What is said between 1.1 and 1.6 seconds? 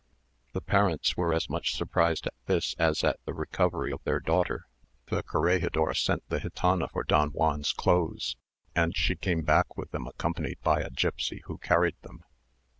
were as